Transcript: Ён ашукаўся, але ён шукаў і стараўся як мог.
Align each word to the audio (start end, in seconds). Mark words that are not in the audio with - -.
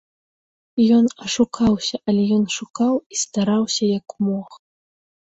Ён 0.97 1.05
ашукаўся, 1.25 1.95
але 2.07 2.21
ён 2.39 2.43
шукаў 2.57 2.93
і 3.15 3.25
стараўся 3.29 3.83
як 3.99 4.21
мог. 4.29 4.47